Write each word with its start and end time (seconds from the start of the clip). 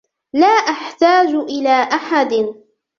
لا 0.33 0.47
أحتاج 0.47 1.27
إلى 1.35 1.69
أحد. 1.83 2.55